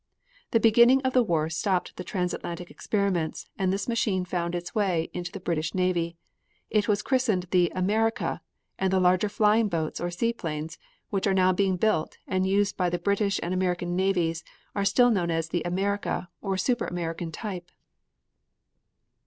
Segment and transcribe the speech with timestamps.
[0.49, 5.11] The beginning of the war stopped the transatlantic experiments and this machine found its way
[5.13, 6.17] into the British navy.
[6.71, 8.41] It was christened the "America,"
[8.79, 10.79] and the larger flying boats or seaplanes
[11.11, 14.43] which are now being built and used by the British and American navies
[14.73, 17.69] are still known as the "America" or super American type.